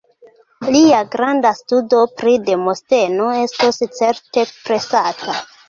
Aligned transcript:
Lia 0.75 1.01
granda 1.15 1.51
studo 1.57 1.99
pri 2.23 2.33
Demosteno 2.49 3.29
estos 3.45 3.81
certe 4.01 4.49
presata. 4.59 5.41